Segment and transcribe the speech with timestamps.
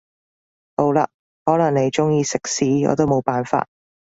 [0.77, 1.11] 好啦，
[1.45, 3.67] 可能你鍾意食屎我都冇辦法